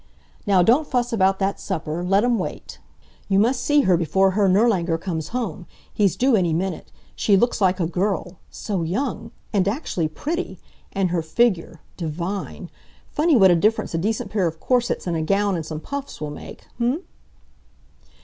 "Now 0.47 0.63
don't 0.63 0.87
fuss 0.87 1.13
about 1.13 1.37
that 1.37 1.59
supper! 1.59 2.03
Let 2.03 2.23
'em 2.23 2.39
wait. 2.39 2.79
You 3.29 3.37
must 3.37 3.61
see 3.61 3.81
her 3.81 3.95
before 3.97 4.31
Herr 4.31 4.49
Nirlanger 4.49 4.97
comes 4.97 5.27
home. 5.27 5.67
He's 5.93 6.15
due 6.15 6.35
any 6.35 6.53
minute. 6.53 6.91
She 7.15 7.37
looks 7.37 7.61
like 7.61 7.79
a 7.79 7.85
girl. 7.85 8.37
So 8.49 8.81
young! 8.81 9.29
And 9.53 9.67
actually 9.67 10.07
pretty! 10.07 10.57
And 10.91 11.11
her 11.11 11.21
figure 11.21 11.81
divine! 11.97 12.71
Funny 13.11 13.35
what 13.35 13.51
a 13.51 13.55
difference 13.55 13.93
a 13.93 13.99
decent 13.99 14.31
pair 14.31 14.47
of 14.47 14.59
corsets, 14.59 15.05
and 15.05 15.15
a 15.15 15.21
gown, 15.21 15.55
and 15.55 15.63
some 15.63 15.79
puffs 15.79 16.19
will 16.19 16.31
make, 16.31 16.63
h'm?" 16.79 17.03